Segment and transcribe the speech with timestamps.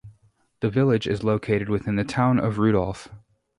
[0.61, 3.07] The village is located within the Town of Rudolph.